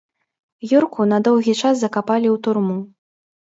[0.77, 2.79] Юрку на доўгі час закапалі ў турму.